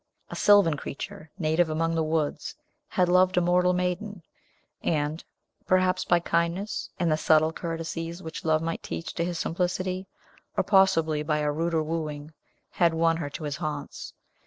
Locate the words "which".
8.23-8.43